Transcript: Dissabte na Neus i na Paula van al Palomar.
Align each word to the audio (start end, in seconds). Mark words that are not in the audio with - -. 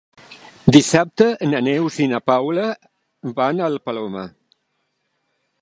Dissabte 0.75 1.27
na 1.51 1.59
Neus 1.67 1.99
i 2.05 2.09
na 2.15 2.21
Paula 2.31 2.65
van 3.41 3.65
al 3.69 3.81
Palomar. 3.87 4.29